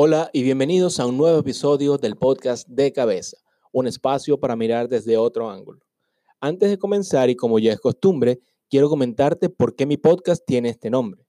[0.00, 3.36] Hola y bienvenidos a un nuevo episodio del podcast de cabeza,
[3.72, 5.80] un espacio para mirar desde otro ángulo.
[6.40, 8.38] Antes de comenzar y como ya es costumbre,
[8.70, 11.26] quiero comentarte por qué mi podcast tiene este nombre.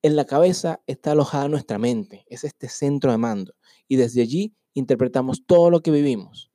[0.00, 3.52] En la cabeza está alojada nuestra mente, es este centro de mando,
[3.86, 6.50] y desde allí interpretamos todo lo que vivimos.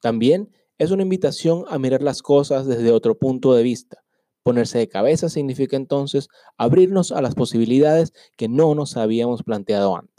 [0.00, 4.02] También es una invitación a mirar las cosas desde otro punto de vista.
[4.42, 6.26] Ponerse de cabeza significa entonces
[6.56, 10.17] abrirnos a las posibilidades que no nos habíamos planteado antes.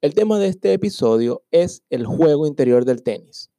[0.00, 3.50] El tema de este episodio es el juego interior del tenis.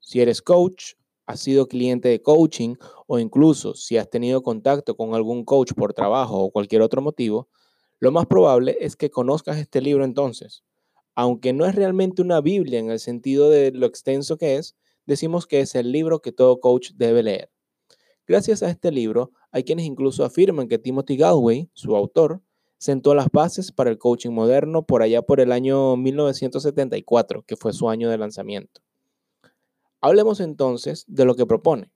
[0.00, 0.94] Si eres coach,
[1.26, 2.74] has sido cliente de coaching
[3.06, 7.48] o incluso si has tenido contacto con algún coach por trabajo o cualquier otro motivo,
[8.00, 10.64] lo más probable es que conozcas este libro entonces.
[11.14, 14.74] Aunque no es realmente una Biblia en el sentido de lo extenso que es,
[15.06, 17.52] decimos que es el libro que todo coach debe leer.
[18.26, 22.42] Gracias a este libro, hay quienes incluso afirman que Timothy Galway, su autor,
[22.78, 27.72] sentó las bases para el coaching moderno por allá por el año 1974, que fue
[27.72, 28.82] su año de lanzamiento.
[30.00, 31.90] Hablemos entonces de lo que propone.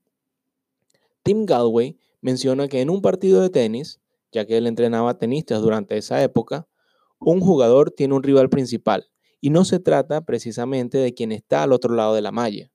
[1.22, 4.00] Tim Galway menciona que en un partido de tenis,
[4.32, 6.66] ya que él entrenaba tenistas durante esa época,
[7.18, 11.72] un jugador tiene un rival principal y no se trata precisamente de quien está al
[11.72, 12.70] otro lado de la malla.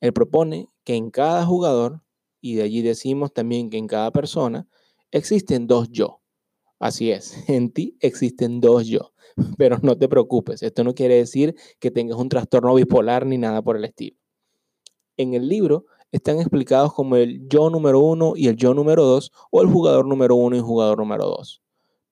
[0.00, 2.02] Él propone que en cada jugador,
[2.40, 4.68] y de allí decimos también que en cada persona,
[5.10, 6.19] existen dos yo.
[6.80, 9.12] Así es, en ti existen dos yo.
[9.58, 13.62] Pero no te preocupes, esto no quiere decir que tengas un trastorno bipolar ni nada
[13.62, 14.16] por el estilo.
[15.16, 19.30] En el libro están explicados como el yo número uno y el yo número dos,
[19.50, 21.62] o el jugador número uno y jugador número dos.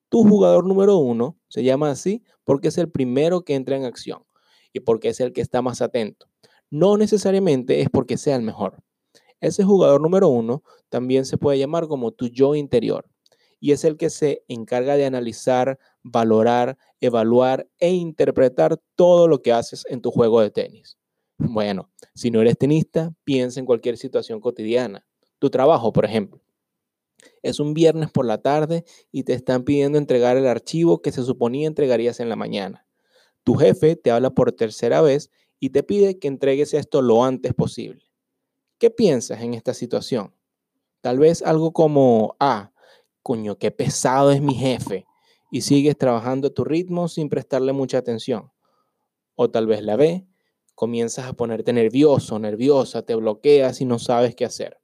[0.07, 4.23] Tu jugador número uno se llama así porque es el primero que entra en acción
[4.71, 6.27] y porque es el que está más atento.
[6.69, 8.81] No necesariamente es porque sea el mejor.
[9.41, 13.09] Ese jugador número uno también se puede llamar como tu yo interior
[13.59, 19.51] y es el que se encarga de analizar, valorar, evaluar e interpretar todo lo que
[19.51, 20.97] haces en tu juego de tenis.
[21.37, 25.05] Bueno, si no eres tenista, piensa en cualquier situación cotidiana.
[25.39, 26.41] Tu trabajo, por ejemplo.
[27.41, 31.23] Es un viernes por la tarde y te están pidiendo entregar el archivo que se
[31.23, 32.85] suponía entregarías en la mañana.
[33.43, 37.53] Tu jefe te habla por tercera vez y te pide que entregues esto lo antes
[37.53, 38.03] posible.
[38.77, 40.33] ¿Qué piensas en esta situación?
[41.01, 42.71] Tal vez algo como, ah,
[43.21, 45.05] coño, qué pesado es mi jefe.
[45.51, 48.51] Y sigues trabajando a tu ritmo sin prestarle mucha atención.
[49.35, 50.27] O tal vez la ve,
[50.75, 54.77] comienzas a ponerte nervioso, nerviosa, te bloqueas y no sabes qué hacer.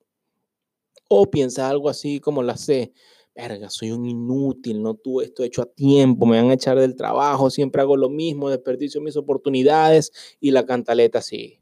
[1.08, 2.92] O piensas algo así como la C,
[3.36, 6.96] verga, soy un inútil, no tuve esto hecho a tiempo, me van a echar del
[6.96, 11.62] trabajo, siempre hago lo mismo, desperdicio mis oportunidades y la cantaleta sigue.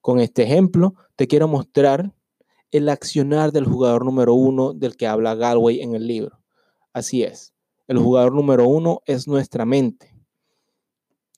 [0.00, 2.14] Con este ejemplo, te quiero mostrar
[2.70, 6.40] el accionar del jugador número uno del que habla Galway en el libro.
[6.92, 7.54] Así es,
[7.86, 10.14] el jugador número uno es nuestra mente.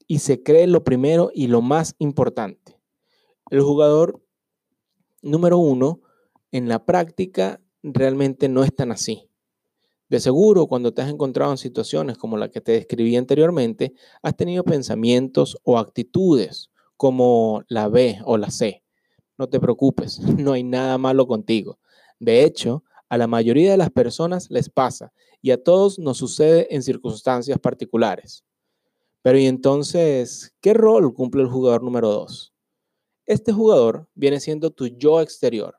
[0.06, 2.80] Y se cree lo primero y lo más importante.
[3.50, 4.20] El jugador
[5.22, 6.00] número uno
[6.50, 9.28] en la práctica realmente no es tan así.
[10.08, 14.36] De seguro, cuando te has encontrado en situaciones como la que te describí anteriormente, has
[14.36, 18.79] tenido pensamientos o actitudes como la B o la C.
[19.40, 21.78] No te preocupes, no hay nada malo contigo.
[22.18, 26.74] De hecho, a la mayoría de las personas les pasa y a todos nos sucede
[26.74, 28.44] en circunstancias particulares.
[29.22, 32.52] Pero ¿y entonces qué rol cumple el jugador número 2?
[33.24, 35.78] Este jugador viene siendo tu yo exterior,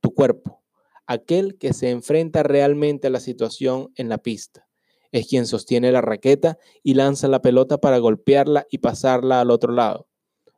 [0.00, 0.64] tu cuerpo,
[1.06, 4.66] aquel que se enfrenta realmente a la situación en la pista.
[5.12, 9.72] Es quien sostiene la raqueta y lanza la pelota para golpearla y pasarla al otro
[9.72, 10.07] lado.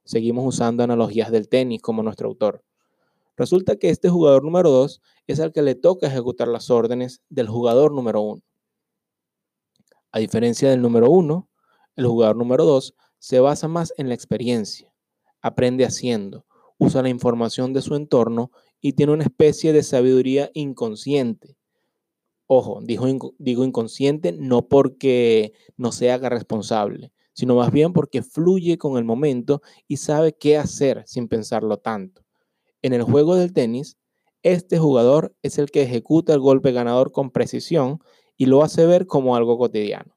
[0.04, 2.64] Seguimos usando analogías del tenis como nuestro autor.
[3.36, 7.48] Resulta que este jugador número 2 es al que le toca ejecutar las órdenes del
[7.48, 8.42] jugador número 1.
[10.12, 11.48] A diferencia del número 1,
[11.96, 14.92] el jugador número 2 se basa más en la experiencia,
[15.40, 16.46] aprende haciendo,
[16.78, 21.56] usa la información de su entorno y tiene una especie de sabiduría inconsciente.
[22.46, 28.78] Ojo, digo, digo inconsciente no porque no se haga responsable, sino más bien porque fluye
[28.78, 32.22] con el momento y sabe qué hacer sin pensarlo tanto.
[32.82, 33.96] En el juego del tenis,
[34.42, 38.00] este jugador es el que ejecuta el golpe ganador con precisión
[38.36, 40.16] y lo hace ver como algo cotidiano.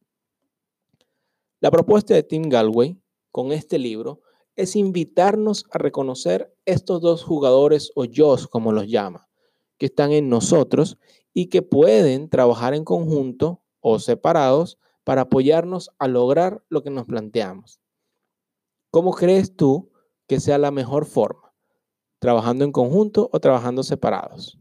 [1.59, 2.97] La propuesta de Tim Galway
[3.31, 4.21] con este libro
[4.55, 9.27] es invitarnos a reconocer estos dos jugadores o yo, como los llama,
[9.77, 10.97] que están en nosotros
[11.33, 17.05] y que pueden trabajar en conjunto o separados para apoyarnos a lograr lo que nos
[17.05, 17.79] planteamos.
[18.91, 19.91] ¿Cómo crees tú
[20.27, 21.53] que sea la mejor forma?
[22.19, 24.59] ¿Trabajando en conjunto o trabajando separados?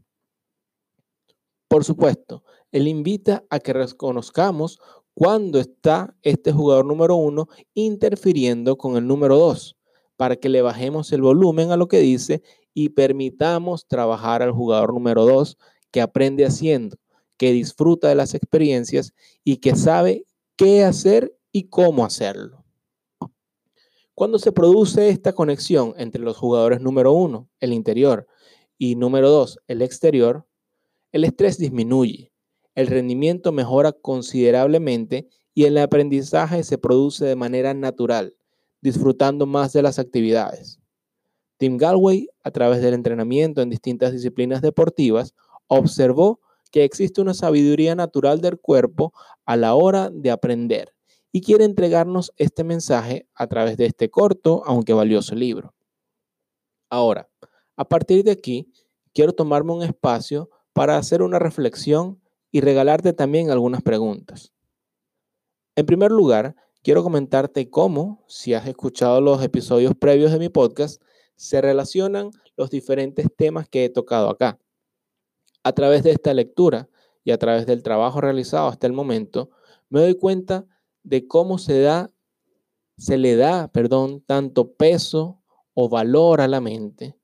[1.67, 4.79] Por supuesto, él invita a que reconozcamos
[5.13, 9.77] cuando está este jugador número uno interfiriendo con el número dos,
[10.17, 12.41] para que le bajemos el volumen a lo que dice
[12.73, 15.57] y permitamos trabajar al jugador número dos
[15.91, 16.97] que aprende haciendo,
[17.37, 19.13] que disfruta de las experiencias
[19.43, 20.25] y que sabe
[20.63, 22.63] qué hacer y cómo hacerlo.
[24.15, 28.27] Cuando se produce esta conexión entre los jugadores número uno, el interior,
[28.77, 30.47] y número dos, el exterior,
[31.11, 32.31] el estrés disminuye,
[32.75, 38.35] el rendimiento mejora considerablemente y el aprendizaje se produce de manera natural,
[38.81, 40.79] disfrutando más de las actividades.
[41.57, 45.35] Tim Galway, a través del entrenamiento en distintas disciplinas deportivas,
[45.67, 46.39] observó
[46.73, 49.13] que existe una sabiduría natural del cuerpo
[49.45, 50.95] a la hora de aprender
[51.31, 55.75] y quiere entregarnos este mensaje a través de este corto, aunque valioso libro.
[56.89, 57.29] Ahora,
[57.77, 58.73] a partir de aquí,
[59.13, 62.19] quiero tomarme un espacio para hacer una reflexión
[62.51, 64.51] y regalarte también algunas preguntas.
[65.75, 70.99] En primer lugar, quiero comentarte cómo, si has escuchado los episodios previos de mi podcast,
[71.35, 74.57] se relacionan los diferentes temas que he tocado acá.
[75.63, 76.89] A través de esta lectura
[77.23, 79.49] y a través del trabajo realizado hasta el momento,
[79.89, 80.65] me doy cuenta
[81.03, 82.11] de cómo se da,
[82.97, 85.41] se le da, perdón, tanto peso
[85.73, 87.17] o valor a la mente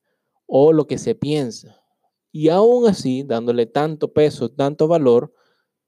[0.45, 1.83] o lo que se piensa.
[2.31, 5.33] Y aún así, dándole tanto peso, tanto valor,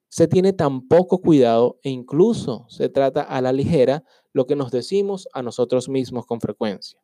[0.09, 4.71] se tiene tan poco cuidado e incluso se trata a la ligera lo que nos
[4.71, 6.99] decimos a nosotros mismos con frecuencia.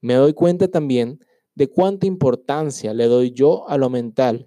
[0.00, 1.18] Me doy cuenta también
[1.56, 4.46] de cuánta importancia le doy yo a lo mental.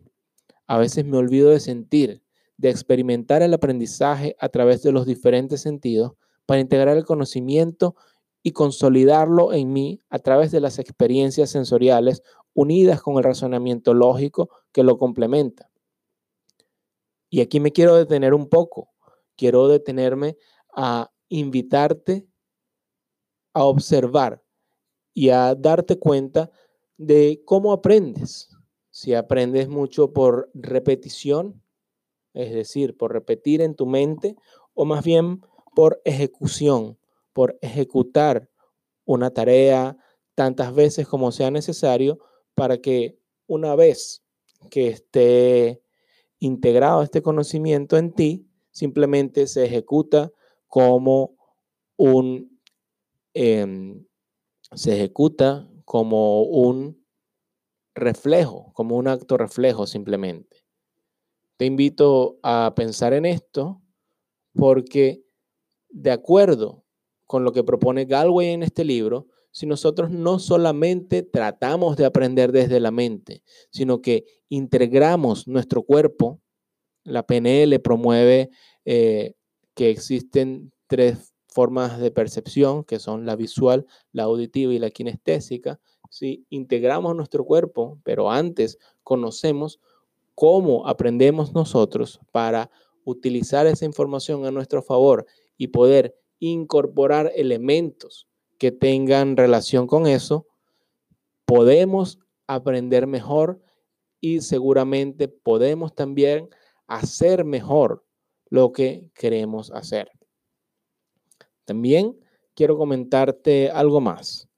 [0.67, 2.23] A veces me olvido de sentir,
[2.55, 6.13] de experimentar el aprendizaje a través de los diferentes sentidos
[6.45, 7.95] para integrar el conocimiento
[8.43, 12.21] y consolidarlo en mí a través de las experiencias sensoriales
[12.53, 15.69] unidas con el razonamiento lógico que lo complementa.
[17.29, 18.91] Y aquí me quiero detener un poco.
[19.35, 20.37] Quiero detenerme
[20.75, 22.27] a invitarte
[23.53, 24.43] a observar
[25.13, 26.51] y a darte cuenta
[26.99, 28.49] de cómo aprendes.
[28.91, 31.63] Si aprendes mucho por repetición,
[32.33, 34.35] es decir, por repetir en tu mente,
[34.73, 35.41] o más bien
[35.73, 36.99] por ejecución,
[37.33, 38.49] por ejecutar
[39.05, 39.97] una tarea
[40.35, 42.19] tantas veces como sea necesario
[42.53, 43.17] para que
[43.47, 44.21] una vez
[44.69, 45.81] que esté
[46.39, 50.31] integrado este conocimiento en ti, simplemente se ejecuta
[50.67, 51.35] como
[51.95, 52.59] un,
[53.33, 54.05] em,
[54.73, 57.03] se ejecuta como un
[57.95, 60.57] reflejo, como un acto reflejo simplemente.
[61.57, 63.81] Te invito a pensar en esto
[64.53, 65.23] porque
[65.89, 66.85] de acuerdo
[67.25, 72.51] con lo que propone Galway en este libro, si nosotros no solamente tratamos de aprender
[72.51, 76.39] desde la mente, sino que integramos nuestro cuerpo,
[77.03, 78.51] la PNL promueve
[78.85, 79.33] eh,
[79.73, 85.79] que existen tres formas de percepción, que son la visual, la auditiva y la kinestésica.
[86.09, 89.79] Si integramos nuestro cuerpo, pero antes conocemos
[90.35, 92.71] cómo aprendemos nosotros para
[93.03, 95.25] utilizar esa información a nuestro favor
[95.57, 100.47] y poder incorporar elementos que tengan relación con eso,
[101.45, 103.61] podemos aprender mejor
[104.21, 106.49] y seguramente podemos también
[106.87, 108.05] hacer mejor
[108.49, 110.18] lo que queremos hacer.
[111.69, 112.17] También
[112.55, 114.49] quiero comentarte algo más.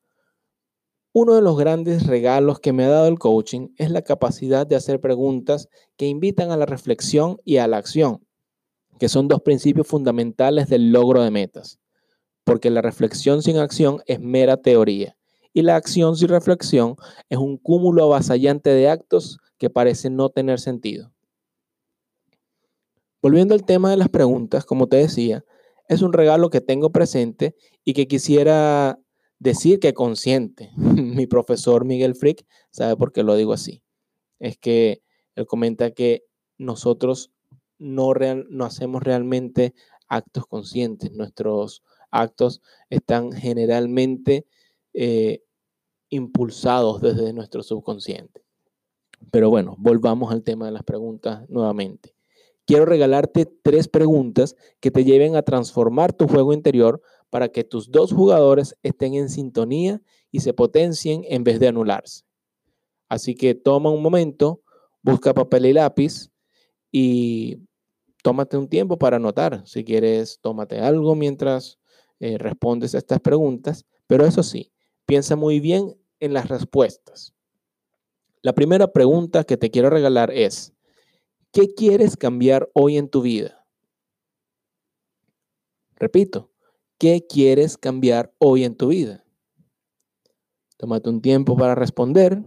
[1.11, 4.77] Uno de los grandes regalos que me ha dado el coaching es la capacidad de
[4.77, 8.25] hacer preguntas que invitan a la reflexión y a la acción,
[8.97, 11.81] que son dos principios fundamentales del logro de metas,
[12.45, 15.17] porque la reflexión sin acción es mera teoría
[15.51, 16.95] y la acción sin reflexión
[17.27, 21.11] es un cúmulo avasallante de actos que parecen no tener sentido.
[23.21, 25.43] Volviendo al tema de las preguntas, como te decía,
[25.91, 28.97] es un regalo que tengo presente y que quisiera
[29.39, 30.71] decir que consciente.
[30.77, 33.83] Mi profesor Miguel Frick sabe por qué lo digo así.
[34.39, 35.01] Es que
[35.35, 36.23] él comenta que
[36.57, 37.33] nosotros
[37.77, 38.13] no,
[38.63, 39.73] hacemos realmente
[40.07, 41.11] actos conscientes.
[41.11, 44.45] Nuestros actos están generalmente
[44.93, 45.43] eh,
[46.07, 48.45] impulsados desde nuestro subconsciente.
[49.29, 52.15] Pero bueno, volvamos al tema de las preguntas nuevamente.
[52.65, 57.91] Quiero regalarte tres preguntas que te lleven a transformar tu juego interior para que tus
[57.91, 60.01] dos jugadores estén en sintonía
[60.31, 62.23] y se potencien en vez de anularse.
[63.09, 64.61] Así que toma un momento,
[65.01, 66.29] busca papel y lápiz
[66.91, 67.57] y
[68.23, 69.65] tómate un tiempo para anotar.
[69.65, 71.79] Si quieres, tómate algo mientras
[72.19, 74.71] eh, respondes a estas preguntas, pero eso sí,
[75.05, 77.33] piensa muy bien en las respuestas.
[78.41, 80.73] La primera pregunta que te quiero regalar es,
[81.51, 83.65] ¿qué quieres cambiar hoy en tu vida?
[85.95, 86.51] Repito,
[86.97, 89.23] ¿qué quieres cambiar hoy en tu vida?
[90.77, 92.43] Tómate un tiempo para responder.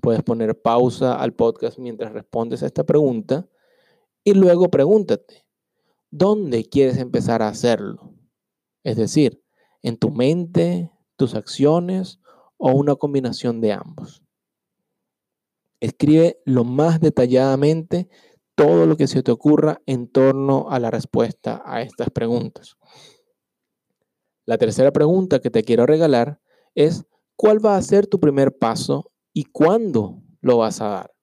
[0.00, 3.48] Puedes poner pausa al podcast mientras respondes a esta pregunta
[4.24, 5.46] y luego pregúntate,
[6.10, 8.12] ¿dónde quieres empezar a hacerlo?
[8.82, 9.42] Es decir,
[9.82, 12.20] en tu mente, tus acciones
[12.56, 14.25] o una combinación de ambos.
[15.80, 18.08] Escribe lo más detalladamente
[18.54, 22.76] todo lo que se te ocurra en torno a la respuesta a estas preguntas.
[24.46, 26.40] La tercera pregunta que te quiero regalar
[26.74, 27.04] es,
[27.36, 31.14] ¿cuál va a ser tu primer paso y cuándo lo vas a dar?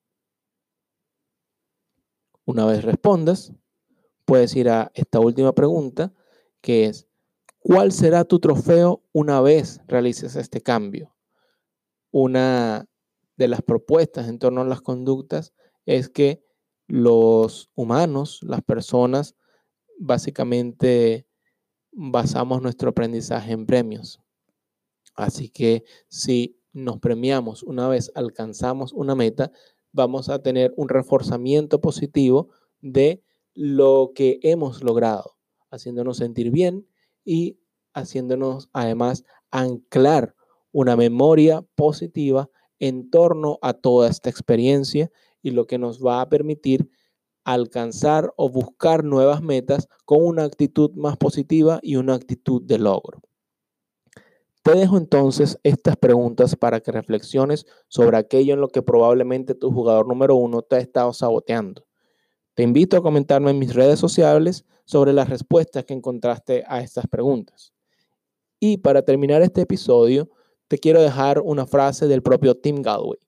[2.45, 3.53] Una vez respondas,
[4.25, 6.13] puedes ir a esta última pregunta,
[6.61, 7.07] que es,
[7.59, 11.15] ¿cuál será tu trofeo una vez realices este cambio?
[12.11, 12.85] Una
[13.37, 15.53] de las propuestas en torno a las conductas
[15.85, 16.43] es que
[16.87, 19.35] los humanos, las personas,
[19.99, 21.27] básicamente
[21.91, 24.19] basamos nuestro aprendizaje en premios.
[25.15, 29.51] Así que si nos premiamos una vez alcanzamos una meta,
[29.91, 32.49] vamos a tener un reforzamiento positivo
[32.81, 33.23] de
[33.53, 35.37] lo que hemos logrado,
[35.69, 36.87] haciéndonos sentir bien
[37.23, 37.59] y
[37.93, 40.35] haciéndonos además anclar
[40.71, 42.49] una memoria positiva
[42.83, 45.09] en torno a toda esta experiencia
[45.41, 46.89] y lo que nos va a permitir
[47.45, 53.21] alcanzar o buscar nuevas metas con una actitud más positiva y una actitud de logro.
[54.63, 59.71] Te dejo entonces estas preguntas para que reflexiones sobre aquello en lo que probablemente tu
[59.71, 61.85] jugador número uno te ha estado saboteando.
[62.53, 67.07] Te invito a comentarme en mis redes sociales sobre las respuestas que encontraste a estas
[67.07, 67.73] preguntas.
[68.59, 70.29] Y para terminar este episodio,
[70.73, 73.19] te quiero dejar una frase del propio Tim Galway.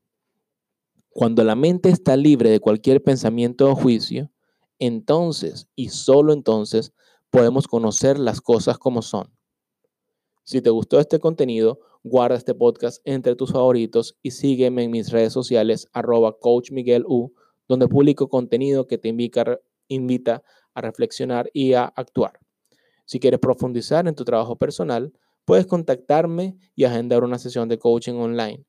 [1.09, 4.31] Cuando la mente está libre de cualquier pensamiento o juicio,
[4.79, 6.91] entonces y solo entonces
[7.29, 9.31] podemos conocer las cosas como son.
[10.43, 15.11] Si te gustó este contenido, guarda este podcast entre tus favoritos y sígueme en mis
[15.11, 17.31] redes sociales arroba coachmiguelu,
[17.67, 20.41] donde publico contenido que te invita, invita
[20.73, 22.39] a reflexionar y a actuar.
[23.05, 25.13] Si quieres profundizar en tu trabajo personal,
[25.45, 28.65] puedes contactarme y agendar una sesión de coaching online.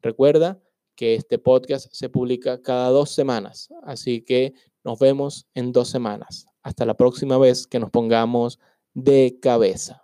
[0.00, 0.60] Recuerda
[0.94, 3.68] que este podcast se publica cada dos semanas.
[3.82, 6.46] Así que nos vemos en dos semanas.
[6.62, 8.58] Hasta la próxima vez que nos pongamos
[8.94, 10.02] de cabeza.